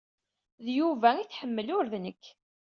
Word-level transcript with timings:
D 0.65 0.67
Yuba 0.77 1.07
ay 1.17 1.25
tḥemmel, 1.27 1.67
ur 1.77 1.85
d 1.91 1.93
nekk. 2.03 2.23